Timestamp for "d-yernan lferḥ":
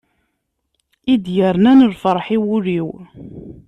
1.23-2.25